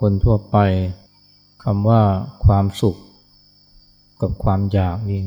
[0.00, 0.56] คนทั่วไป
[1.64, 2.02] คำว่า
[2.44, 2.96] ความสุข
[4.20, 5.22] กับความอยากนี่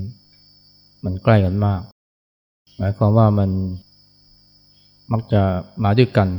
[1.04, 1.82] มันใกล้กันมาก
[2.78, 3.50] หมายความว่ามัน
[5.12, 5.42] มักจะ
[5.84, 6.30] มาด้วยกัน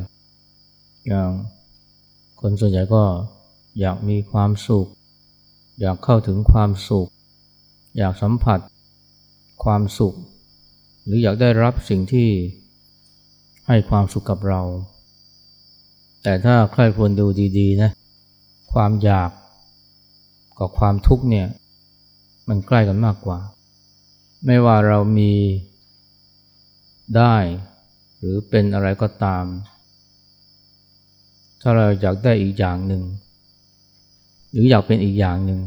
[1.07, 1.31] อย่าง
[2.41, 3.03] คนส่วนใหญ่ก็
[3.81, 4.87] อยากมีความสุข
[5.81, 7.09] อยากเข้าถึงความสุข
[7.99, 8.61] อยากสัมผัส
[9.65, 10.15] ความสุข
[11.05, 12.29] หรืออยากได้รับสิ่งที่
[13.67, 14.63] ให้ความสุขกับเรา
[16.23, 17.27] แต่ถ้าใครควรดู
[17.59, 17.91] ดีๆนะ
[18.75, 19.31] ความอยาก
[20.59, 21.47] กับความทุกข์เนี่ย
[22.49, 23.39] มันใกล้กันมากกว่า
[24.47, 25.33] ไม่ว่าเรามี
[27.17, 27.37] ได้
[28.17, 29.45] หรือเป็นอะไรก็ตาม
[31.61, 33.03] ถ้าเราอยากได้อีกอย่างหนึ่ง
[34.51, 35.61] หรืออยากเป็นอีกอย่างหนึ่ง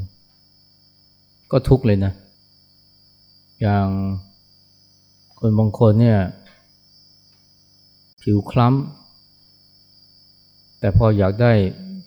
[1.51, 2.13] ก็ทุกข์เลยนะ
[3.61, 3.87] อย่าง
[5.39, 6.19] คนบางคนเนี่ย
[8.21, 11.53] ผิวคล้ำแต่พออยากได้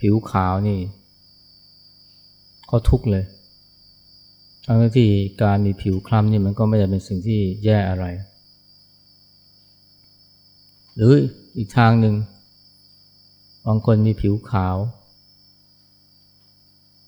[0.01, 0.79] ผิวขาวนี่
[2.71, 3.25] ก็ทุกข์เลย
[4.65, 5.09] ทั้งที่
[5.43, 8.07] การมีผิวคล้ำนี่มันก็ไม่ได้เป็นสิ่งที่แย่อะไร
[10.95, 11.13] หรือ
[11.57, 12.15] อีกทางหนึ่ง
[13.67, 14.77] บางคนมีผิวขาว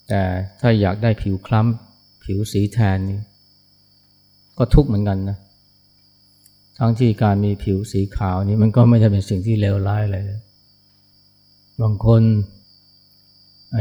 [0.08, 0.22] แต่
[0.60, 3.20] ถ้าอยากได้ผิวคล้ำผิวสีแทนนี่
[4.58, 5.38] ก็ทุกข์เหมือนกันนะ
[6.78, 10.40] ทั้งที่การมีผิวสีขาวนี่มันก็ไม่ได้เป็นสิ่งที่เลวร้ายอะไรเลย
[11.82, 12.22] บางคน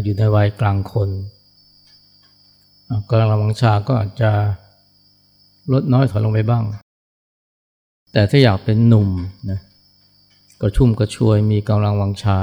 [0.04, 1.10] อยู่ในวัยกลางคน
[3.10, 4.32] กำลังวังชาก็อาจจะ
[5.74, 6.64] ลดน้อยถอยลงไปบ้าง
[8.14, 9.10] แต่ถ้าอยากเป็นหนุ่ม
[9.50, 9.60] นะ
[10.62, 12.40] กระชุ่มกระชวยมีกำลังวังชา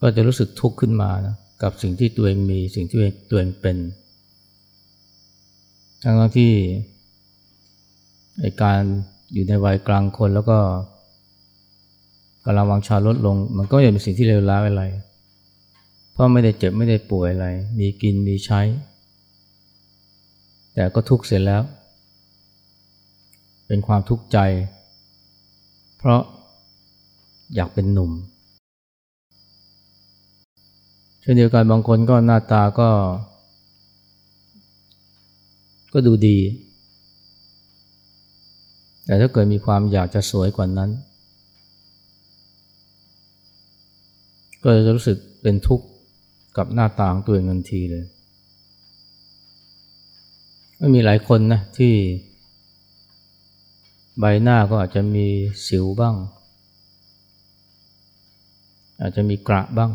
[0.00, 2.98] ก็จะรู้สึกทุกข์ขึ้นมานะกับสิ่งที่ตัวเองมีสิ่งที่
[3.30, 3.76] ตัวเองเป็น
[6.02, 6.52] ทั้งที่
[8.40, 8.80] ในการ
[9.32, 10.58] อยู่ในวัยกลางคนแล้วก็
[12.44, 14.84] กำลังวังชาลดลง มันก็ยังเป็นสิ่งที่เลวร้ายอะไร
[16.12, 18.60] เพราะไม่ได้เจ็บไม่ได้ป่วยอะไร มีกินมีใช้
[20.74, 21.62] แต่ก็ทุกข์เสร็จแล้ว
[23.66, 24.38] เป็นความทุกข์ใจ
[25.98, 26.20] เพราะ
[27.54, 28.12] อยากเป็นหนุ่ม
[31.20, 32.90] เช่นเดียวกันบางคนก็หน้าตาก็
[35.92, 36.38] ก็ดูดี
[39.06, 40.90] แต่ถ้าเกิดมีความอยากจะสวยกว่านั้น
[44.62, 45.86] ก็จะรู้สึกเป็นทุกข์
[46.56, 48.04] กับหน้าตาของตัวเองทันทีเลย
[50.78, 51.94] ไม่มีหลายคนนะที่
[54.18, 55.26] ใบหน้าก็อาจจะมี
[55.66, 56.16] สิวบ้าง
[59.00, 59.92] อาจจะมีกระบ้าง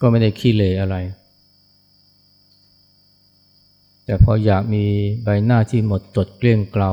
[0.00, 0.96] ก็ไม่ได้ขี้เลอะไร
[4.04, 4.84] แต่พออยากมี
[5.22, 6.92] ใบหน้าที่หมดจดเกลี้ยงเกลา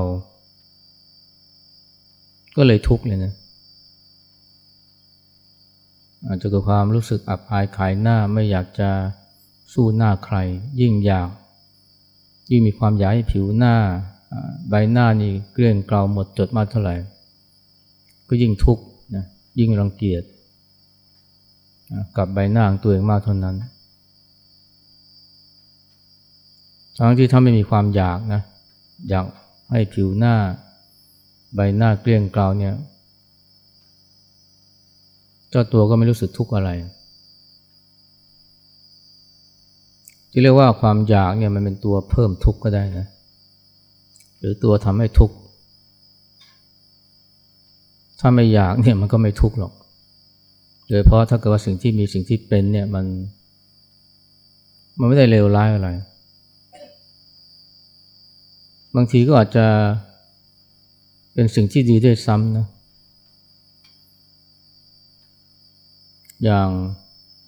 [2.56, 3.34] ก็เลยทุกข์เลยนะ
[6.26, 8.90] อาจจะเกิดความรู้สึกอับอายขายหน้าไม่อยากจะ
[9.74, 10.38] สู้หน้าใคร
[10.82, 11.30] ยิ่งอยาก
[12.52, 13.76] ยิ่งมีความอยากให้ผิวหน้า
[14.70, 16.96] ใบหน้านี่เกลี้ยงเกลาหมดจดมากเท่าไหร่
[18.28, 18.84] ก็ยิ่งทุกข์
[19.16, 19.26] นะ
[19.60, 20.24] ยิ่งรังเกียจ
[22.18, 23.56] กับใบหน้าของตัวเองมากเท่านั้น
[26.98, 28.42] ทั้งที่ถ้าไม่มีความอยากนะ
[29.10, 29.26] อยาก
[29.72, 30.36] ให้ผิวหน้า
[31.56, 32.74] ใบหน้าเกลี้ยงเกลาเนี่ย
[35.50, 36.70] เจ้าตัวก็ไม่รู้สึกทุกข์อะไร
[40.32, 43.08] ที่เรียกว่าความอยากเนี่ยมันเป็นตัวเพิ่มทุกข์ก็ได้นะ
[44.40, 45.36] หรือตัวทำให้ทุกข์
[48.20, 49.74] ถ้าไม่อยากเนี่ยมันก็ไม่ทุกข์หรอก
[50.90, 53.06] โดยเพราะถ้าเกิดว่าสิ่งที่มีสิ่งที่เป็นเนี่ยมัน
[55.00, 55.90] มันไม่ได้เลวร้ายอะไร
[58.96, 59.66] บางทีก็อาจจะ
[61.34, 62.68] เป็นสิ่งที่ดีด้วยซ้ำนะ
[66.44, 66.70] อย่าง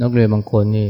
[0.01, 0.89] นักเรียนบางคนนี่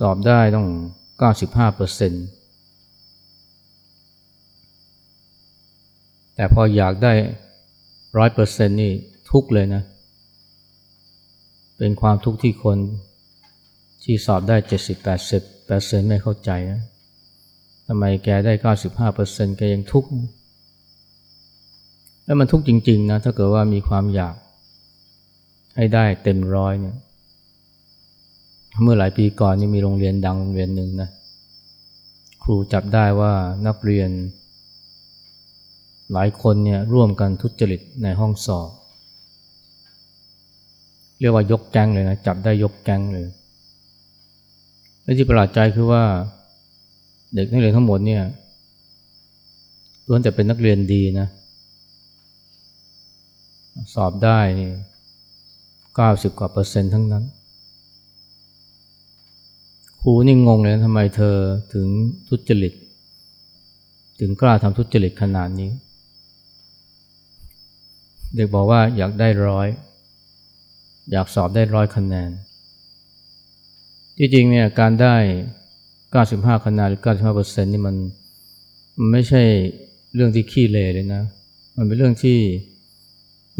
[0.00, 0.68] สอบได้ต้อง
[1.16, 2.24] 95เปอร์เซ็นต์
[6.34, 7.12] แต่พออยากได้
[8.18, 8.92] ร้อยเปอร์เซ็นต์นี่
[9.30, 9.82] ทุกเลยนะ
[11.78, 12.78] เป็นความทุกข์ที่คน
[14.04, 14.96] ที่สอบได้70
[15.26, 16.80] 80เปอร์เซ็นต์ไม่เข้าใจนะ
[17.86, 18.52] ทำไมแกได้
[18.84, 20.08] 95เปอร์เซ็นต์แกยังทุกข์
[22.24, 24.34] แล้วมันทุกข์จริง ๆ นะ ถ้าเกิดว่ามีความอยาก
[25.76, 26.96] ให้ได้เต็มร้อยเนี่ย
[28.82, 31.08] เมื่อหลายปีก่อนนี่มีโรงเรียนดังโรงเรียนหนึ่งนะ
[32.42, 33.32] ครูจับได้ว่า
[33.66, 34.10] นักเรียน
[36.12, 38.70] หลายคนเนี่ยร่วมกันทุจริตในห้องสอบ
[41.20, 43.26] เรียกว่ายกแก๊งเลยนะจับได้ยกแก๊งเลย
[45.02, 46.04] และที่ประหลาดใจคือว่า
[47.34, 48.22] เด็กนักเรียนทั้งหมดเนี่ย
[50.08, 51.26] ล้วนแต่เป็นนักเรียนดีนะ
[53.94, 54.40] สอบได้
[55.96, 57.24] เก้าสิบกว่าเปอร์เซ็นต์ทั้งนั้น
[60.00, 61.36] ครูนี่งงเลยทำไมเธอ
[61.72, 61.86] ถึง
[62.28, 62.72] ทุจริต
[64.20, 65.70] ถึงกล้าทำทุจริตขนาดนี้
[68.34, 69.68] เด็กบอกว่าอยากได้ร้อย
[71.12, 72.30] อยากสอบได้ร้อยคะแนน
[74.18, 75.16] ที่จริงเนี่ยการได้
[76.06, 77.96] 95 คะแนนหรือ 95เปอร์เซ็นต์นี่มัน
[78.98, 79.42] มันไม่ใช่
[80.14, 81.22] เรื่องที่ขี้เลเลยนะ
[81.76, 82.38] มันเป็นเรื่องที่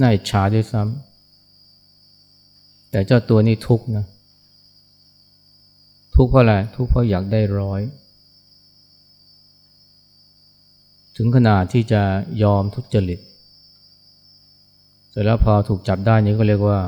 [0.00, 1.05] น่าอิจฉาด้วยซ้ำ
[2.96, 4.04] แต่เจ้าตัวนี้ทุกนะ
[6.16, 7.80] ทุกเพราะอะไรทุกเพราะอยากได้ร้อย
[11.16, 12.02] ถึงขนาดที่จะ
[12.42, 13.20] ยอมทุจริต
[15.10, 16.78] เสร็จแล้วพอถูกจับได้นี้ก็เรียกว่า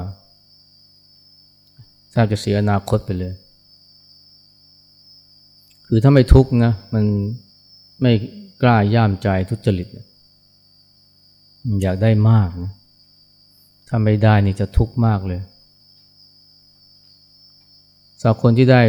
[2.12, 3.32] แทบจะเสียอนาคตไปเลย
[5.86, 7.04] คือถ้าไม่ทุกนะมัน
[8.02, 8.12] ไม่
[8.62, 9.88] กล้าย่ามใจทุจริต
[11.82, 12.72] อยากได้มากนะ
[13.88, 15.42] ถ้าไม่ได้นี่จะทุกข์มากเลย
[18.22, 18.80] สาวคนที่ได้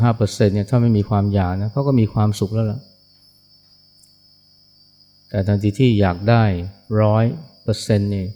[0.00, 2.80] 95%เนี่ยถ้าไม่มีความอยากนะเขาก็มีความสุขแล้วล่ะ
[5.28, 6.44] แต่ทันทีที่อยากได้
[7.00, 7.24] ร้อย
[7.62, 8.26] เปอร์เซ็นต์นี่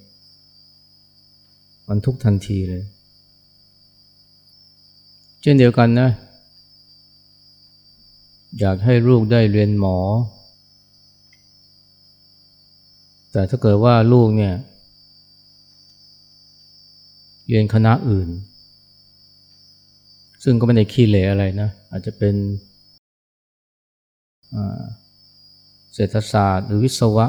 [1.88, 2.84] มันทุกทันทีเลย
[5.42, 6.10] เช่นเดียวกันนะ
[8.60, 9.98] อยากให้ลูกได้เรียนหมอ
[13.32, 14.54] แต่ถ้าเกิดว่าลูกเนี่ย
[17.48, 18.28] เรียนคณะอื่น
[20.42, 22.34] ซึ่งก็ไม่ได้ขี้เหร่อะไรนะ อาจจะเป็น
[25.94, 27.26] เศรษฐศาสตร์หรือวิศวะ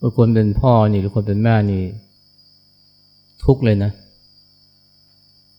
[0.00, 1.84] บางคนเป็นพ่อนี่หรือคนเป็นแม่นี่
[3.44, 3.92] ทุกเลยนะ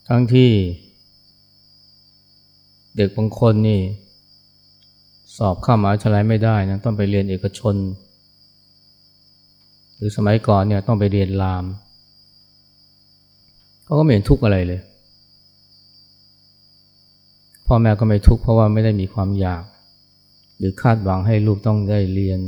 [0.07, 0.51] ทั้งที่
[2.97, 3.79] เด็กบางคนนี่
[5.37, 7.75] สอบเข้ามหาวิทยาลัยไม่ได้นะต้องไปเรียนเอกชน
[9.95, 14.81] หรือสมัยก่อนเนี่ยต้องไปเรียนรามเขาก็ไม่เห็นทุกข์อะไรเลย
[17.67, 19.63] พ่อแม่ก็ไม่ทุกข์เพราะว่าไม่ได้มีความอยาก
[20.57, 22.39] หรือคาดหวังให้ลูกต้องได้เรียน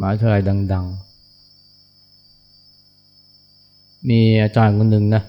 [0.00, 1.06] มหาวิทยาลัยดัง ๆ
[4.08, 5.22] มีอาจารย์คนหนึ่งนะ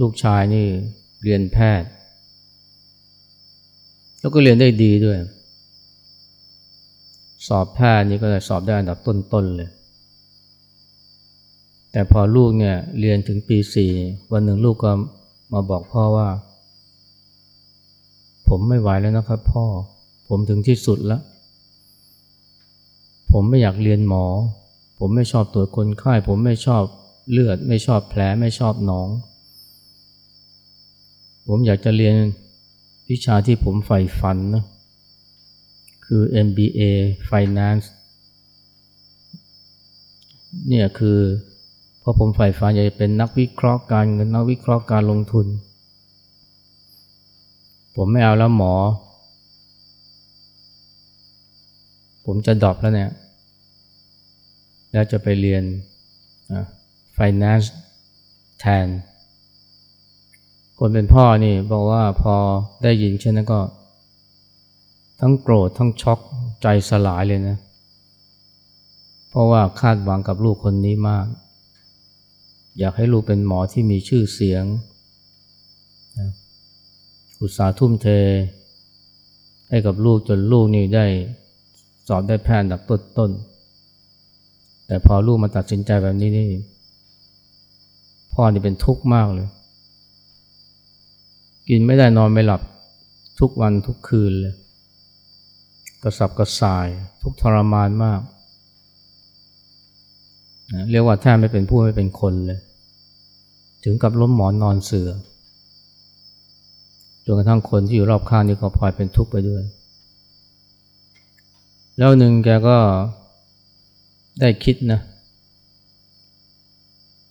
[0.00, 0.66] ลูกชายนี่
[1.22, 1.88] เรียนแพทย์
[4.20, 5.18] แล้วก็เรียนได้ดีด้วย
[7.46, 9.70] สอบแพทย์นี่ก็จะสอบได้อันดับต้น ๆ เลย
[11.94, 13.92] แต่พอลูกเนี่ยเรียนถึงปีสี่
[14.32, 14.92] วันหนึ่งลูกก็
[15.52, 16.28] มาบอกพ่อว่า
[18.48, 19.64] ผมไม่ไหวแล้วนะครับ พ่อ
[20.28, 21.22] ผมถึงที่สุดแล้ว
[23.32, 24.24] ผมไม่อยากเรียนหมอ
[24.98, 26.82] ผมไม่ชอบตรวจคนไข้ผมไม่ชอบ
[27.30, 29.08] เลือด ไม่ชอบแผลไม่ชอบหนอง
[31.48, 32.14] ผมอยากจะเรียน
[33.10, 34.64] วิชาที่ผมใฝ่ฝันนะ
[36.04, 36.80] คือ MBA
[37.28, 37.86] Finance
[40.68, 41.20] เนี่ยคือ
[42.06, 45.46] พอผมฝ่ฝันอยากจะเป็นนักวิเคราะห์การเงินนักวิเคราะห์การลงทุน
[47.96, 48.74] ผมไม่เอาแล้วหมอ
[52.24, 53.10] ผมจะดรอปแล้วเนี่ย
[54.92, 55.62] แล้วจะไปเรียน
[57.16, 57.66] finance
[58.60, 58.86] แทน
[60.78, 62.34] คนเป็นพ่อนี่บอกว่าพอ
[62.82, 63.60] ได้ยินเช่นนั้นก็
[65.20, 66.18] ทั้งโกรธทั้งช็อก
[66.62, 67.56] ใจสลายเลยนะ
[69.28, 71.26] เพราะว่าคาดหวังกับลูกคนนี้มาก
[72.78, 74.64] อยากให้ลูกเป็นหมอที่มีชื่อเสียง
[77.42, 78.08] อุตสาห์ทุ่มเท
[79.68, 81.06] ให้กับลูกจนลูกนี่ได้
[82.08, 83.30] สอบได้แพทย์ดับต้นต้น
[84.86, 86.48] แต่พอลูกมาตัดสินใจแบบนี้นี่
[88.32, 89.48] พ่อนี่เป็นทุกข์มากเลย
[91.68, 92.62] กินไม่ได้นอนไม่หลับ
[93.40, 94.54] ทุกวันทุกคืนเลย
[96.02, 96.88] กระสับกระส่าย
[97.22, 98.20] ทุกทรมานมาก
[100.90, 102.60] เรียกว่าแทบไม่เป็นผู้ไม่เป็นคนเลย
[103.84, 105.10] ถึงกับล้มหมอนนอนเสือ
[107.24, 109.62] จนกระทั่งคนที่อยู่รอบข้างนี่ก็พลอยเป็นทุกข์ไปด้วย
[111.98, 112.76] แล้วหนึ่งแกก็
[114.40, 115.00] ได้คิดนะ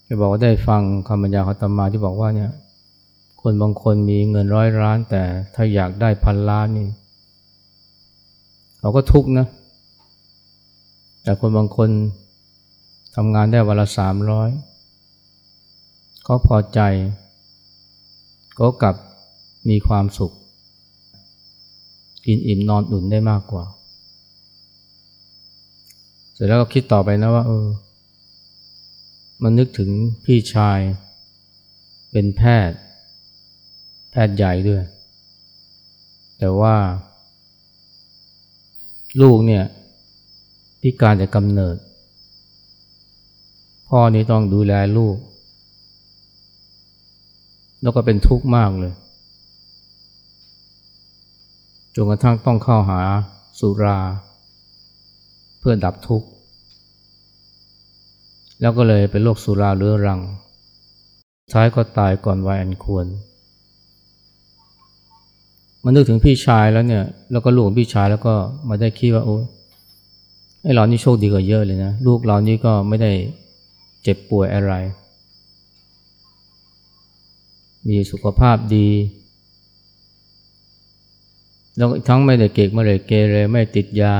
[0.05, 2.51] แกบอกว่าได้ฟังคำบรรยายของตมาที่บอกว่าเนี่ย
[3.41, 5.23] คนบางคนมีเงินร้อยล้าน แต่
[5.55, 6.87] ถ้าอยากได้พันล้านนี่
[8.81, 9.47] เราก็ทุกข์นะ
[11.23, 11.89] แต่คนบางคน
[13.15, 14.49] ทำงานได้วันละสามร้อย
[16.23, 16.79] เขาพอใจ
[18.59, 18.95] ก็กลับ
[19.69, 20.31] มีความสุข
[22.25, 23.65] กินอิ่มนอนอุ่นได้มากกว่า
[26.33, 27.67] เสร็จแล้วก็คิดต่อไปนะว่าเออ
[29.43, 29.89] มันนึกถึง
[30.25, 30.79] พี่ชาย
[32.11, 32.77] เป็นแพทย์
[34.11, 34.83] แพทย์ใหญ่ด้วย
[36.39, 36.75] แต่ว่า
[39.21, 39.63] ลูกเนี่ย
[40.81, 41.75] พิการจากกำเนิด
[43.95, 45.17] พ่อนี้ต้องดูแลลูก
[47.81, 48.93] แล้วก็เป็นทุกข์มากเลย
[51.95, 53.01] จนกระทั่งต้องเข้าหา
[53.59, 53.97] สุรา
[55.59, 56.27] เพื่อดับทุกข์
[58.61, 60.19] แล้วก็เลยเป็นโรคสุราเรื้อรัง
[61.53, 63.05] ท้ายก็ตายก่อนวัยอันควร
[65.83, 68.33] มานึกถึงพี่ชายแล้วเนี่ย แล้วก็ลูกพี่ชายแล้วก็
[68.69, 69.37] มาได้คิดว่าโอ้
[70.63, 73.13] ไอเรานี่โชคดีกว่าเยอะเลยนะ ลูกเรานี่ก็ไม่ได้
[74.03, 74.73] เจ็บป่วยอะไร
[77.87, 78.89] มีสุขภาพดี
[81.77, 84.15] แล้วทั้งไม่ได้เก่งไม่ได้เกเรไม่ติดยา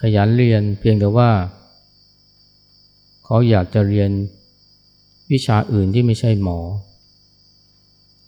[0.00, 1.30] ขยันเรียนเพียงแต่ว่า
[3.24, 4.10] เขาอยากจะเรียน
[5.32, 6.58] วิชาอื่นที่ไม่ใช่หมอ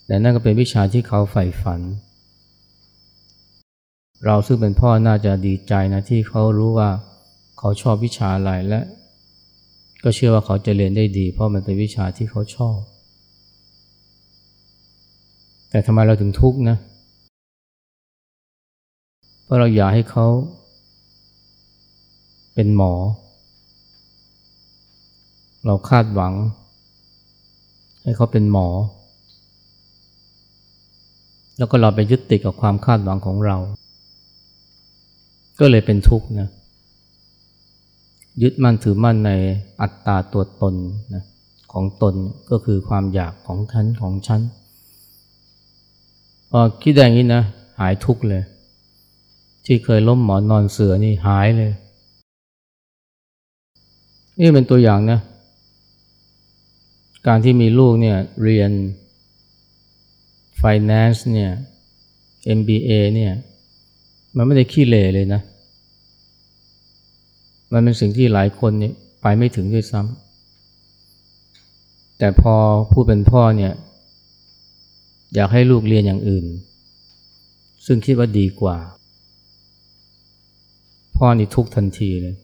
[0.06, 1.80] แต่นั่นก็เป็นวิชาที่เขาใฝ่ฝัน
[4.24, 6.90] เราซึ่งเป็นพ่อน่าจะดีใจนะที่เขารู้ว่า
[7.58, 8.80] เขาชอบวิชาอะไรและ
[10.04, 12.78] ก็เชื่อว่าเขาจะเรียนได้ดี เพราะมันเป็นวิชาที่เขาชอบ
[15.70, 16.76] แต่ทำไมเราถึงทุกข์นะ
[19.44, 20.26] เพราะเราอยากให้เขา
[22.54, 22.92] เป็นหมอ
[25.66, 26.32] เราคาดหวัง
[28.02, 28.68] ให้เขาเป็นหมอ
[31.58, 33.56] แล้วก็เราไปยึดติดกับความคาดหวังของเรา
[35.60, 36.48] ก็เลยเป็นทุกข์นะ
[38.42, 39.32] ยึดมั่นถือมั่นใน
[39.80, 40.74] อัตตาตัวตน
[41.14, 41.24] นะ
[41.72, 42.14] ของตน
[42.50, 44.40] ก็คือความอยากของฉันของฉัน
[46.50, 47.42] พอคิดอย่างนี้นะ
[47.80, 48.42] หายทุกเลย
[49.66, 51.72] ที่เคยล้มหมอนนอนเสือนี่หายเลย
[54.40, 55.20] นี่เป็นตัวอย่างนะ
[57.26, 58.70] การที่มีลูกเนี่ยเรียน
[60.60, 61.52] finance เนี่ย
[62.58, 63.32] MBA เนี่ย
[64.36, 65.40] มันไม่ได้ขี้เลเลยนะ
[67.72, 72.54] มันเป็นสิ่งที่หลายคนเนี่ยไปไม่ถึงด้วยซ้ำแต่พอ
[72.92, 73.72] ผู้เป็นพ่อเนี่ย
[75.34, 76.44] อยากให้ลูกเรียนอย่างอื่น
[77.86, 78.76] ซึ่งคิดว่าดีกว่า
[81.16, 82.36] พ่อนี่ทุกทันทีเลย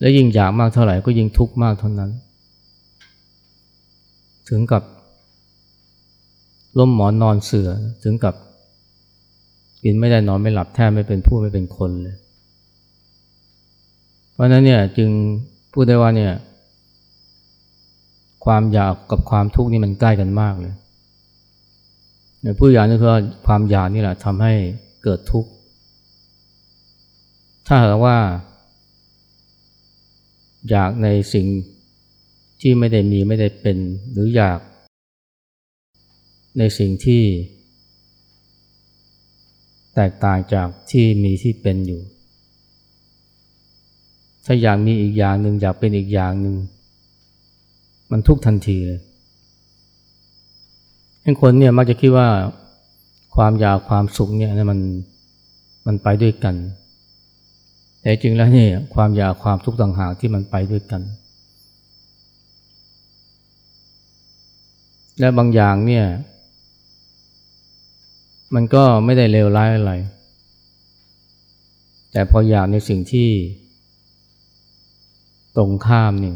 [0.00, 2.10] และยิ่งอยากมากเท่าไหร่ก็ยิ่งทุกข์มากเท่านั้น
[4.48, 4.82] ถึงกับ
[6.78, 7.70] ล้มหมอนนอนเสือ
[8.02, 8.34] ถึงกับ
[9.84, 12.16] กินไม่ได้นอนไม่หลับแทบไม่เป็นผู้ไม่เป็นคนเลย
[14.38, 15.10] เพราะนั้นเนี่ยจึง
[15.72, 16.32] พูดได้ว่าเนี่ย
[18.44, 20.74] ความอยากกับความทุกข์นี่มันใกล้กันมากเลย
[22.58, 23.10] ผู้อยากนี่คือ
[23.46, 24.54] ความอยากนี่แหละทำให้
[25.02, 25.50] เกิดทุกข์
[27.66, 28.18] ถ้าหากว่า
[30.70, 31.46] อยากในสิ่ง
[32.60, 33.78] ที่ไม่ได้มีไม่ได้เป็น
[34.12, 34.60] หรืออยาก
[36.58, 37.22] ในสิ่งที่
[39.94, 42.02] แตกต่างจากที่มีที่เป็นอยู่
[44.50, 46.56] ถ้าอยากมีอีกอย่างหนึ่งอยากเป็นอีกอย่างหนึ่ง
[48.10, 49.00] มันทุกทันทีเลย
[51.22, 52.28] ให้คนเนี่ยมักจะคิดว่า
[53.36, 54.80] ความอยากความสุขเนี่ยมัน
[55.86, 56.54] มันไปด้วยกัน
[58.00, 61.02] แต่จริงแล้วเนี่ยความอยากความทุกข์ต่างหากที่มันไปด้วยกัน
[65.20, 66.06] และบางอย่างเนี่ย
[68.54, 69.92] มันก็ไม่ได้เลวร้ายอะไร
[72.12, 73.30] แต่พออยากในสิ่งที่
[75.58, 76.34] ตรงข้ามนี่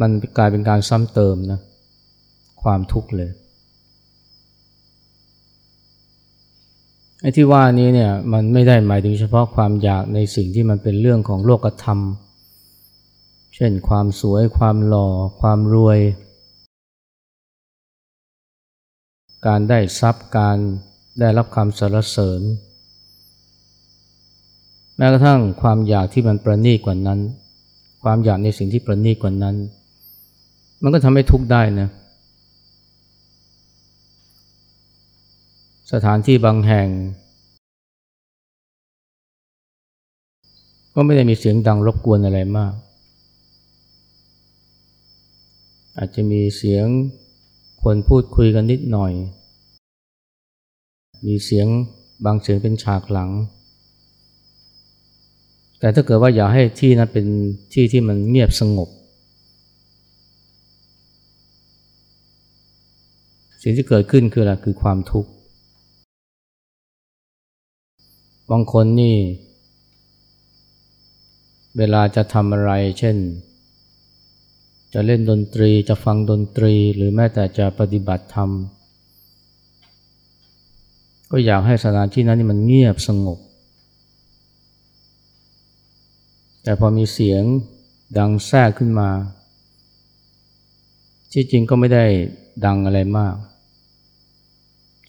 [0.00, 1.60] มันกลายเป็นการซ้ำเติมนะ
[2.62, 3.30] ความทุกข์เลย
[7.20, 11.98] ไอ้ที่ว่านี้เนี่ยมันไม่ได้หมายถึงเฉพาะความอยากในสิ่งที่มันเป็นเรื่องของโลกธรรม
[13.56, 15.08] เช่นความสวยความหล่อ
[15.40, 15.98] ความรวย
[19.46, 20.58] การได้ทรัพย์การ
[21.20, 22.40] ได้รับคำสรรเสริญ
[24.96, 27.20] แม้กระทั่งความอยากที่มันประณีตกว่านั้น
[28.02, 29.56] ความอยากในสิ่งที่ประณีตกว่านั้น
[30.82, 31.88] มันก็ทำให้ทุกข์ได้นะ
[35.92, 36.88] สถานที่บางแห่ง
[40.94, 42.72] ก็ไม่ได้มีเสียงดังรบกวนอะไรมาก
[45.98, 46.86] อาจจะมีเสียง
[47.82, 49.12] คนพูดคุยกันนิดหน่อย
[51.26, 51.66] มีเสียง
[52.24, 53.30] บางเสียงเป็นฉากหลัง
[55.82, 57.26] แต่ถ้าเกิดว่าอยากให้ที่นั้นเป็น
[57.72, 58.88] ที่ที่มันเงียบสงบ
[63.62, 65.30] สิ่งที่เกิดขึ้นคืออะไรคือความทุกข์
[68.50, 69.16] บางคนนี่
[71.78, 73.16] เวลาจะทำอะไร เช่น
[74.94, 78.50] จะเล่นดนตรีจะฟังดนตรีหรือแม้แต่จะปฏิบัติธรรม
[81.30, 83.38] ก็อยากให้สถานที่นั้นนี่มันเงียบสงบ
[86.62, 87.42] แต่พอมีเสียง
[88.18, 89.10] ดังแทรกขึ้นมา
[91.32, 92.04] ที่จริงก็ไม่ได้
[92.64, 93.34] ดังอะไรมาก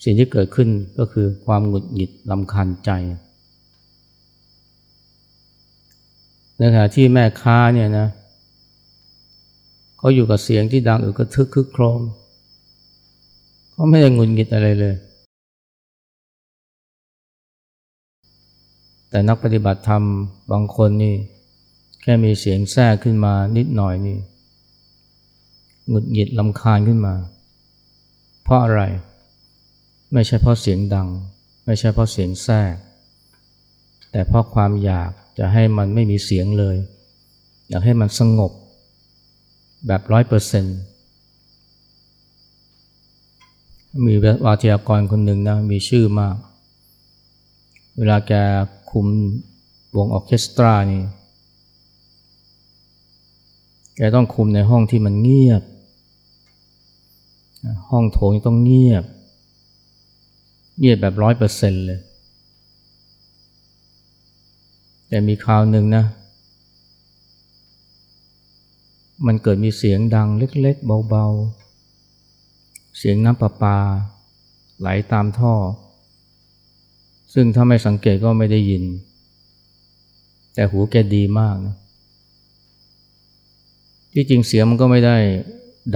[0.04, 0.70] สิ่งที่เกิดขึ้น
[1.00, 2.92] ก็คือความหงุดหงิดลำคาญใจ
[6.58, 8.08] ในขณะที่แม่ค้าเนี่ยนะ
[9.98, 12.02] เขาอยู่กับเสียงที่ดังอึกกระทึกคึกโครม
[13.72, 14.96] เขาไม่ได้หงุดหงิดอะไรเลย
[19.10, 20.04] แต่นักปฏิบัติธรรม
[20.52, 21.16] บางคนนี่
[22.06, 24.18] แค่มีเสียงแทรกขึ้นมานิดหน่อยนี่
[25.88, 27.16] หงุดหงิดลำคาญขึ้นมา
[28.44, 28.82] เพราะอะไร
[30.14, 31.10] ไม่ใช่เพราะเสียงดัง
[31.66, 32.76] ไม่ใช่เพราะเสียงแทรก
[34.12, 36.78] แต่เพราะความอยากจะให้มันไม่มีเสียงเลย
[37.70, 38.52] อยากให้มันสงบ
[39.88, 40.78] แบบร้อยเปอร์เซ็นต์
[44.06, 44.14] มี
[44.46, 46.36] วาทยากรคนหนึ่งนะมีชื่อมาก
[47.98, 48.34] เวลาแก
[48.92, 49.08] คุม
[49.98, 51.04] วงออเคสตรานี่
[53.96, 55.64] แกต้องคุมในห้องที่มันเงียบ
[57.90, 59.04] ห้องโถงต้องเงียบ
[60.80, 62.00] เงียบแบบร้อยเปอร์เซ็นต์เลย
[65.08, 66.06] แต่มีคราวหนึ่งนะ
[69.28, 71.28] มันเกิดมีเสียงดังเล็ก ๆ เบา
[72.14, 73.78] ๆ เสียงน้ำประปา
[74.80, 75.54] ไหลตามท่อ
[77.34, 78.84] ซึ่งถ้าไม่สังเกตก็ไม่ได้ยิน
[80.56, 81.76] แต่หูแกดีมากนะ
[84.14, 85.18] ที่จริงเสียงมันก็ไม่ได้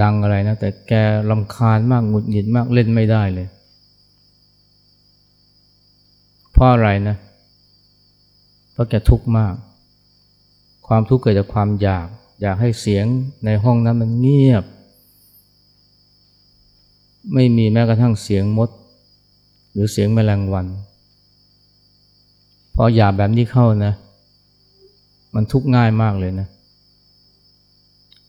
[0.02, 0.92] ดังอะไรนะ แต่แก
[1.30, 3.48] ลำคาญมากหงุดหงิดมากเล่นไม่ได้เลย
[6.52, 7.16] เพราะอะไรนะ
[8.72, 9.54] เพราะแกทุกข์มาก
[10.86, 12.06] ความทุกข์เกิดจากความอยาก
[12.40, 13.06] อยากให้เสียง
[13.44, 14.64] ในห้องนั้นมันเงียบ
[17.34, 18.70] ไม่มีแม้กระทั่งเสียงมด
[19.72, 20.66] หรือเสียงแมลงวัน
[22.74, 23.92] พออยากแบบนี้เข้านะ
[25.34, 26.48] มันทุกข์ง่ายมากเลยนะ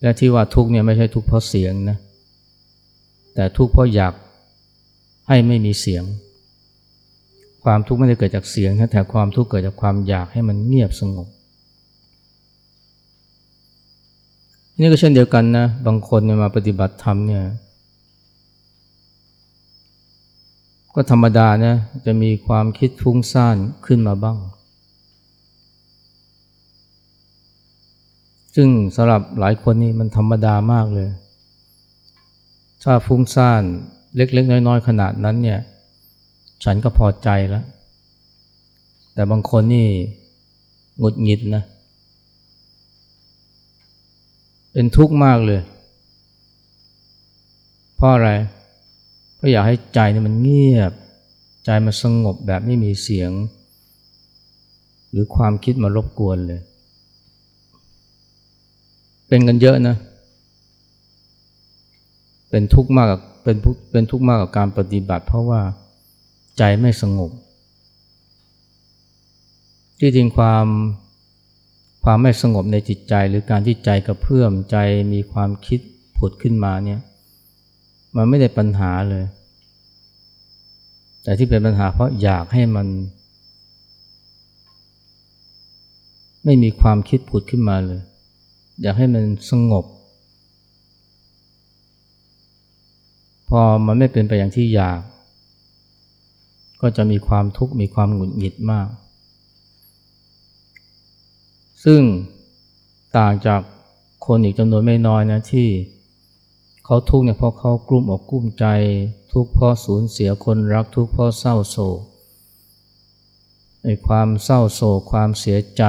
[0.01, 1.97] และที่ว่าทุกเนี่ยไม่ใช่ทุกเพราะเสียงนะ
[3.35, 4.13] แต่ทุกเพราะอยาก
[5.27, 6.03] ให้ไม่มีเสียง
[7.63, 11.27] ความทุกข์ไม่ได้เกิดจากเสียงนะแต่ความทุกข์เกิดจากความอยากให้มันเงียบสงบ
[14.79, 17.43] นี่ก็เช่นเดียวกันนะ บางคนเนี่ยมาปฏิบัติธรรมเนี่ย
[20.95, 24.37] ก็ธรรมดานะ จะมีความคิดฟุ้งซ่านขึ้นมาบ้าง
[28.55, 31.09] ซึ่งสำหรับหลายคนนี่มันธรรมดามากเลย
[32.83, 33.63] ถ้าฟุ้งซ่าน
[34.15, 35.59] เล็กๆ น้อยๆ ขนาดนั้นเนี่ย
[36.63, 37.65] ฉันก็พอใจแล้ว
[39.13, 39.87] แต่บางคนนี่
[40.99, 41.63] หงุดหงิดนะ
[44.71, 45.61] เเป็นทุกข์มากเลย
[47.95, 48.29] เพราะอะไร
[49.35, 50.93] เพราะอยากให้ใจนี่มันเงียบ
[51.65, 53.31] ใจมันสงบแบบไม่มีเสียง
[55.11, 56.61] หรือความคิดมารบกวนเลย
[59.29, 59.95] เป็นกันเยอะนะ
[62.49, 63.57] เป็นทุกข์มากกับเป็น
[63.91, 65.61] เป็นทุกข์มากกับการปฏิบัติ เพราะว่า
[66.57, 67.31] ใจไม่สงบ
[69.99, 70.65] ที่จริงความ
[72.03, 74.77] ความไม่สงบในจิตใจ หรือการที่ใจกระเพื่อมใจ
[75.13, 75.79] มีความคิด
[76.17, 76.99] ผุดขึ้นมาเนี่ย
[78.15, 79.25] มันไม่ได้ปัญหาเลย
[81.23, 82.87] แต่ที่เป็นปัญหาเพราะอยากให้มัน
[86.45, 88.01] ไม่มีความคิดผุดขึ้นมาเลย
[88.81, 89.85] อยากให้มันสงบ
[93.49, 94.99] พอมันไม่เป็นไปอย่างที่อยาก
[96.81, 98.87] ก็จะมีความทุกข์มีความหงุดหงิดมาก
[101.85, 102.01] ซึ่ง
[103.17, 103.61] ต่างจาก
[104.25, 105.69] คนอีกจำนวนไม่น้อยนะที่
[106.85, 108.65] เขาทุกข์เนี่ยเพราะเขากลุ้มอกกลุ้มใจ
[109.33, 111.99] ทุกข์เพราะสูญเสียคนรักทุกข์เพราะเศร้าโศก
[113.83, 115.83] ไอ้ความเศร้าโศกความเสียใจ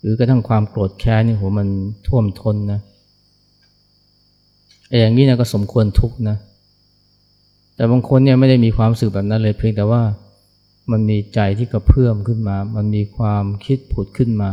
[0.00, 1.68] หรือกระทั่งความโกรธแค้นนี่โหมัน
[2.06, 2.80] ท่วมท้นนะ
[4.88, 6.36] ไอ้อย่างนี้นะก็สมควรทุกข์นะ
[7.74, 10.02] แต่บางคนเนี่ยไม่ได้มีความรู้สึกแบบนั้นเลยเพียงแต่ว่า
[10.90, 14.50] มันมีใจที่กระเพื่อมขึ้นมา มันมีความคิดผุดขึ้นมา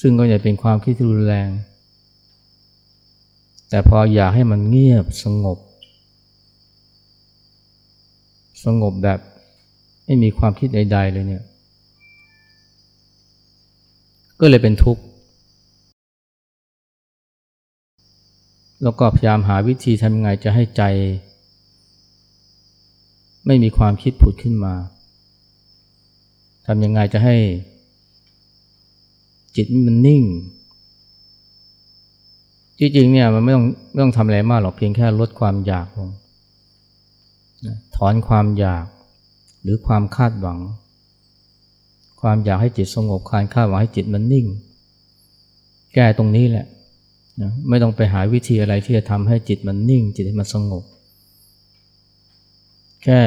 [0.00, 1.50] ซึ่งก็จะเป็นความคิดที่รุนแรง
[3.68, 5.58] แต่พออยากให้มันเงียบสงบ
[8.64, 9.20] สงบแบบ
[10.04, 11.44] ไม่มีความคิดใด ๆ เลยเนี่ย
[14.40, 15.02] ก็เลยเป็นทุกข์
[18.82, 20.82] แล้วก็พยายามหาวิธีทำไงจะให้ใจ
[23.46, 24.74] ไม่มีความคิดผุดขึ้นมา
[26.66, 27.36] ทำยังไงจะให้
[29.56, 30.22] จิตมันนิ่ง
[32.78, 36.10] จริงๆเนี่ยมันไม่ต้องไม่ต้องทำอะไรมากหรอกเพียงแค่ลดความอยากลง
[37.96, 38.84] ถอนความอยาก
[39.62, 40.58] หรือความคาดหวัง
[42.26, 44.46] ความอยากให้จิตสงบการคาดหวังให้จิตมันนิ่ง
[45.94, 46.66] แก้ตรงนี้แหละ
[47.40, 50.84] นะไม่ต้องไปหาวิธีอะไรที่จะทำให้จิตมันนิ่ง จิตให้มันสงบ
[53.04, 53.20] แค่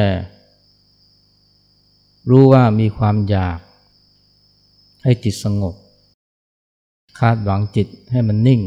[2.29, 3.59] รู้ว่ามีความอยาก
[5.03, 5.75] ให้จิตสงบ
[7.19, 8.61] คาดหวังจิตให้มันนิ่ง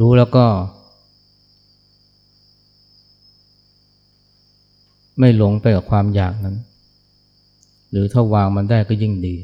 [0.00, 0.46] รู้แล้วก็
[5.18, 6.56] ไม่หลงไปกับความอยากนั้น
[7.94, 9.36] หรือถ้าวางมันได้ก็ยิ่งดี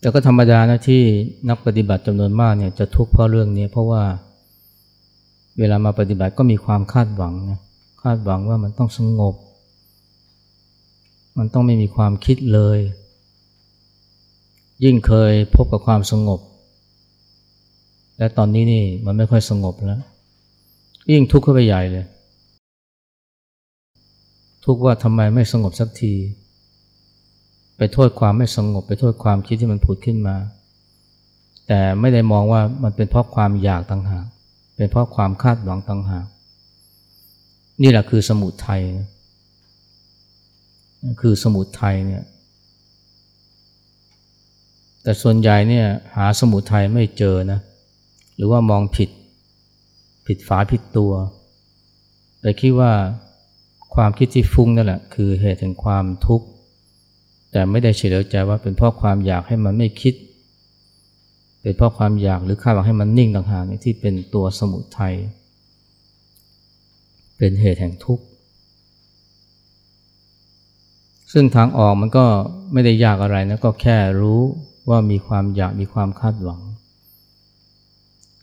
[0.00, 1.02] แต่ก็ธรรมดานะที่
[1.48, 4.02] นักปฏิบัติจำนวนมากเนี่ยจะทุกข์เพราะเรื่องนี้ เพราะว่า
[5.58, 7.58] เวลามาปฏิบัติก็มีความคาดหวังนะ
[8.02, 9.34] คาดหวังว่ามันต้องสงบ
[11.38, 12.78] มันต้องไม่มีความคิดเลย
[14.84, 16.40] ยิ่งเคยพบกับความสงบ
[18.18, 20.02] และตอนนี้นี่มันไม่ค่อยสงบแล้ว
[21.12, 22.06] ยิ่งทุกข์เข้าไปใหญ่เลย
[24.70, 26.14] ทุกข์ว่าทำไมไม่สงบสักที
[27.76, 30.36] ไปโทษความไม่สงบ ไปโทษความคิดที่มันผุดขึ้นมา
[31.66, 34.26] แต่ไม่ได้มองว่ามันเป็นเพราะความอยากต่างหาก
[34.76, 36.26] เป็นเพราะความคาดหวังต่างหาก
[37.82, 38.82] นี่แหละคือสมุทัย
[41.20, 42.22] คือสมุทัยเนี่ย
[45.02, 47.60] แต่ส่วนใหญ่เนี่ยหาสมุทัยไม่เจอนะ
[48.36, 49.10] หรือว่ามองผิด
[50.26, 51.12] ผิดฝาผิดตัว
[52.40, 52.92] แต่คิดว่า
[54.02, 56.46] ความคิดที่ฟุ้งนั่นแหละคือเหตุแห่งความทุกข์
[57.52, 60.14] แต่ไม่ได้เฉลียวใจว่าเป็นเพราะความอยากให้มันไม่คิด
[61.62, 65.14] เป็นเพราะความอยากหรือคาดหวังให้มันนิ่งต่างหากที่เป็นตัวสมุทัย
[67.36, 68.24] เป็นเหตุแห่งทุกข์
[71.32, 72.26] ซึ่งทางออกมันก็
[72.72, 74.40] ไม่ได้ยากอะไรนะก็แค่รู้
[74.88, 76.60] ว่ามีความอยากมีความคาดหวัง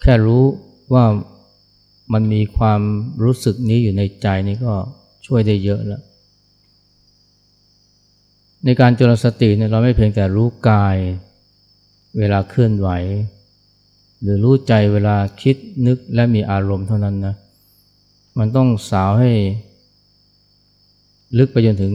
[0.02, 0.44] แค่รู้
[0.94, 1.06] ว่า
[2.14, 2.82] มันมีความ
[3.24, 4.74] รู้สึกนี้อยู่ในใจนี่ก็
[5.26, 6.02] ช่วยได้เยอะแล้ว
[8.66, 10.98] ในการจริญสติเนี่ยเราไม่เพียงแต่รู้กาย
[12.18, 12.90] เวลาเคลื่อนไหว
[14.22, 15.56] หรือรู้ใจเวลาคิด
[15.88, 17.36] นึกและมีอารมณ์เท่านั้นนะ
[18.38, 19.32] มันต้องสาวให้
[21.38, 21.94] ลึกไปจนถึง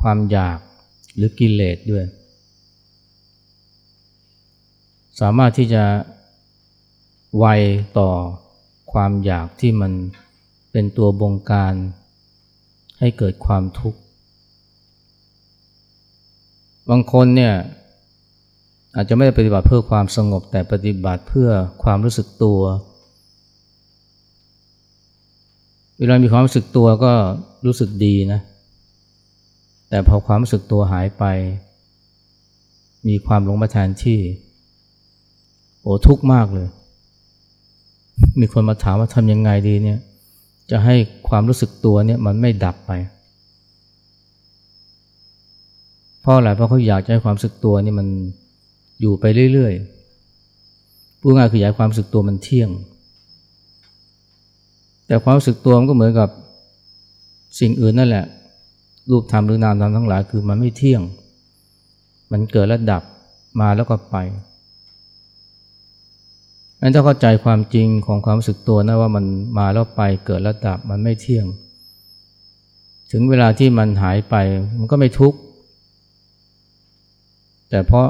[0.00, 0.58] ความอยาก
[1.16, 2.04] หรือกิเลสด้วย
[5.20, 5.84] สามารถที่จะ
[7.38, 7.46] ไว
[7.98, 8.10] ต่อ
[8.92, 9.92] ความอยากที่มัน
[10.80, 11.74] เป็นตัวบงการ
[13.00, 14.00] ให้เกิดความทุกข์
[16.90, 17.54] บางคนเนี่ย
[18.94, 21.50] อาจจะไม่ได้ปฏิบัติเพื่อความสงบแต่ปฏิบัติเพื่อ
[21.82, 22.60] ความรู้สึกตัว
[25.98, 27.12] เวลามีความรู้สึกตัวก็
[27.66, 28.40] รู้สึกดีนะ
[29.88, 31.24] แต่พอความรู้สึกตัวหายไป
[33.08, 34.20] มีความหลงมาแทนที่
[35.82, 36.68] โอ้ทุกข์มากเลย
[38.40, 40.00] มีคนมาถามว่าทำยังไงดีเนี่ย
[40.70, 40.96] จะให้
[41.28, 42.92] ความรู้สึกตัวเนี่ยมันไม่ดับไป
[46.20, 48.06] เพราะอะไรเพราะเขาอยากจะให้ความรู้สึกตัวนี่มัน
[49.00, 52.70] อยู่ไปเรื่อยๆพูดง่ายคืออยากความรู้สึกตัวมันเที่ยง
[55.06, 56.28] แต่ความรู้สึกตัวมันก็เหมือนกับ
[57.60, 58.24] สิ่งอื่นนั่นแหละ
[59.10, 61.02] รูปธรรมหรือนามธรรมทั้งหลายคือมันไม่เที่ยง
[62.32, 63.02] มันเกิดแล้วดับ
[63.60, 64.16] มาแล้วก็ไป
[66.80, 69.24] งั้นถ้าเข้าใจความจริงของความรู้สึกตัวนะว่ามัน
[69.58, 71.46] มาแล้วไปเกิดแล้วดับมันไม่เที่ยง
[73.12, 74.34] ถึงเวลาที่มันหายไป
[74.78, 75.38] มันก็ไม่ทุกข์
[77.70, 78.06] แต่เพราะ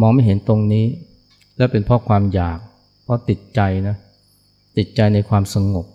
[0.00, 0.86] มองไม่เห็นตรงนี้
[1.56, 2.58] และเป็นเพราะความอยาก
[3.02, 3.96] เพราะติดใจนะ
[4.76, 5.86] ติดใจในความสงบ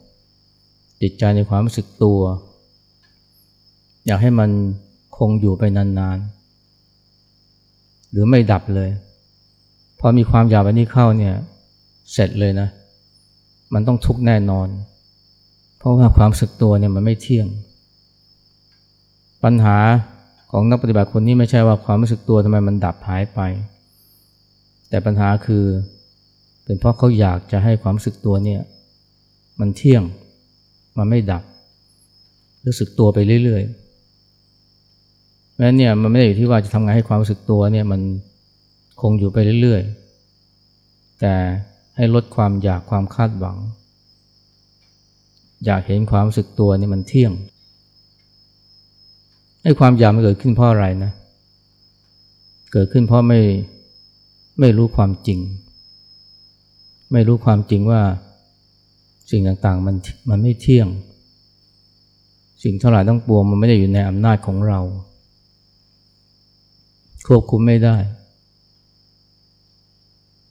[1.02, 2.20] ติดใจในความรู้สึกตัว
[4.06, 4.50] อยากให้มัน
[5.18, 8.90] คงอยู่ไปนานๆ หรือไม่ดับเลย
[10.00, 11.36] พอมีความอยากแบบนี้เข้าเนี่ย
[12.14, 12.68] เสร็จเลยนะ
[13.74, 14.68] มันต้องทุกข์แน่นอน
[15.78, 17.48] เพราะว่าความสึกตัวเนี่ยมันไม่เที่ยง
[19.44, 19.78] ปัญหา
[20.52, 23.40] ของนักปฏิบัติคนนี้ไม่ใช่ว่าความรู้สึกตัวทำไมมันดับหายไป
[24.90, 25.64] แต่ปัญหาคือ
[26.64, 28.62] เป็นเพราะเขาอยากจะให้ความรู้สึกตัวเนี่ย
[29.60, 30.04] มันเที่ยง
[30.98, 31.44] มันไม่ดับ
[32.66, 38.02] รู้สึกตัวไปเรื่อยๆเพราะนั้นเนี่ยมันไม่ได้อยู่ที่ว่าจะทำงานให้ความรู้สึกตัวเนี่ยมัน
[39.02, 41.34] คงอยู่ไปเรื่อยๆ แต่
[41.96, 43.58] ให้ลดความอยากความคาดหวัง
[45.66, 47.32] อยากเห็นความรู้สึกตัวนี่มันเที่ยง
[49.64, 51.12] ไอ้ความอยากมันเกิดขึ้นเพราะอะไรนะ
[52.74, 53.40] เกิดขึ้นเพราะไม่
[54.60, 55.40] ไม่รู้ความจริง
[57.12, 58.02] ไม่รู้ความจริงว่า
[59.32, 59.96] สิ่งต่างๆมัน
[60.30, 60.88] มันไม่เที่ยง
[62.64, 64.80] สิ่งเท่าไหร่ต้องปวงมันไม่ได้อยู่ในอำนาจของเรา
[67.28, 67.98] ควบคุมไม่ได้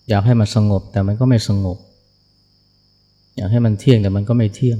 [0.08, 1.78] อยากให้มันสงบแต่มันก็ไม่สงบ
[3.36, 4.78] อยากให้มันเที่ยงแต่มันก็ไม่เที่ยง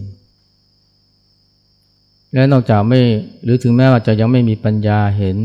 [2.32, 3.00] และนอกจากไม่
[3.44, 5.36] หรือถึงแม้ว่าจะยังไม่มีปัญญาเห็น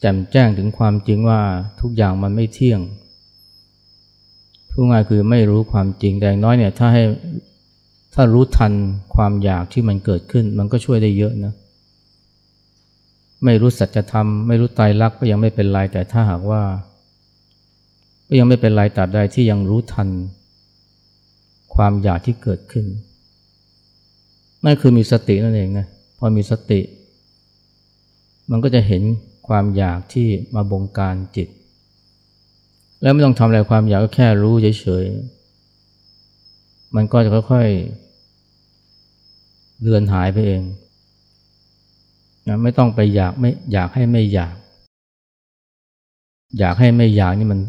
[0.00, 1.40] แจ่มแจ้งถึงความจริงว่า
[1.80, 2.80] ทุกอย่างมันไม่เที่ยง
[4.70, 7.04] พูดง่ายคือไม่รู้ความจริงแต่น้อยเนี่ยถ้าให้
[8.14, 8.72] ถ้ารู้ทัน
[9.14, 11.52] ความอยากที่มันเกิดขึ้น มันก็ช่วยได้เยอะนะ
[13.44, 16.62] ไม่รู้สัจธรรม ไม่รู้ไตรลักษณ์ก็ยังไม่เป็นไรแต่ถ้าหากว่า
[18.28, 20.08] ก็ยังไม่เป็นไรตราบใดที่ยังรู้ทัน
[21.74, 22.86] ความอยากที่เกิดขึ้น
[24.64, 25.86] นั่นคือมีสตินั่นเองนะ
[26.18, 26.80] พอมีสติ
[28.50, 29.02] มันก็จะเห็น
[29.48, 31.48] ความอยากที่มาบงการจิต
[33.02, 40.62] แล้วไม่ต้องทำอะไรความอยากก็แค่รู้เฉยๆ มันก็จะค่อยๆเลือนหายไปเอง
[42.48, 44.54] นะไม่ต้องไปอยากไม่อยากให้ไม่อยาก
[46.58, 47.60] อยากให้ไม่อยากนี่มัน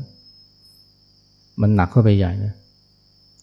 [1.61, 2.53] มันหนักเข้าไปใหญ่นะ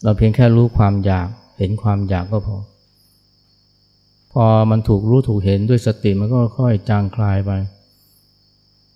[0.02, 2.56] เราเพียงแค่รู้ความอยากเห็นความอยากก็พอ
[4.32, 7.50] พอมันถูกรู้ถูกเห็นด้วยสติมันก็ค่อยจางคลายไป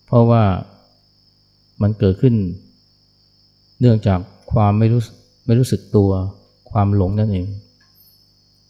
[0.06, 0.42] เพราะว่า
[1.82, 2.34] มันเกิดขึ้น
[3.80, 4.20] เนื่องจาก
[4.52, 5.02] ความไม่รู้
[5.46, 6.10] ไม่รู้สึกตัว
[6.70, 7.46] ความหลงนั่นเอง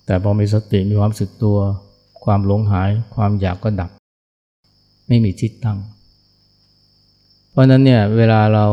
[0.06, 1.58] แต่พอมีสติมีความสึกตัว
[2.24, 3.90] ความหลงหาย ความอยากก็ดับ
[5.08, 5.78] ไม่มีทิศตั้ง
[7.50, 8.66] เพราะนั้นเนี่ยเวลาเรา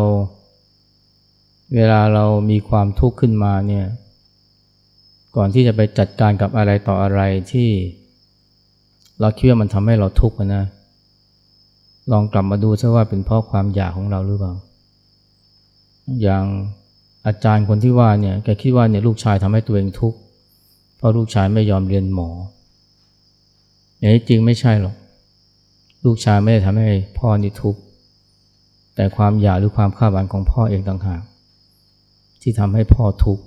[1.75, 3.85] เวลาเรามีความทุกข์ขึ้นมาเนี่ย
[5.35, 7.69] ก่อนที่จะไปจัดการกับอะไรต่ออะไรที่
[9.19, 10.63] เราคิดว่ามันทำให้เราทุกข์นะ
[12.11, 14.53] ลองกลับมาดูซะว่าเป็นเพราะความอยากของเราหรือเปล่า
[16.21, 16.43] อย่าง
[17.27, 20.17] อาจารย์คนที่ว่าเนี่ย แกคิดว่าเนี่ยลูกชายทำให้ตัวเองทุกข์
[20.97, 22.29] เพราะลูกชายไม่ยอมเรียนหมอ
[23.97, 24.95] อย่างนี้จริงไม่ใช่หรอก
[26.05, 27.79] ลูกชายไม่ได้ทำให้พ่อนี่ทุกข์
[28.95, 31.21] แต่ความอยากหรือความคาดหวังของพ่อเองต่างหาก
[32.49, 33.43] ที่ทำให้พ่อทุกข์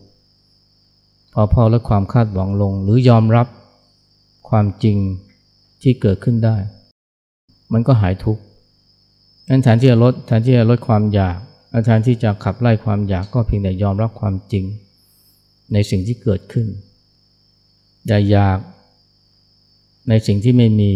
[1.33, 3.47] พอพ่อลดความคาดหวังลง หรือยอมรับ
[4.49, 4.97] ความจริง
[5.83, 6.57] ที่เกิดขึ้นได้
[7.73, 8.43] มันก็หายทุกข์
[9.49, 11.39] นั้นแทนที่จะลดแทนที่จะลดความอยาก
[11.85, 14.65] แทนที่จะขับไล่ความอยากก็เพียงแต่ยอมรับความจริง
[15.73, 16.67] ในสิ่งที่เกิดขึ้น
[18.07, 18.59] อย่าอยาก
[20.09, 20.93] ในสิ่งที่ไม่มี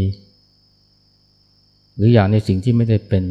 [1.97, 3.25] หรืออยากในสิ่งที่ไม่ได้เป็น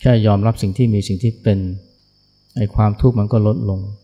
[0.00, 1.60] แค่ยอมรับสิ่งที่มีสิ่งที่เป็น
[2.58, 3.80] ไอ้ความทุกข์มันก็ลดลง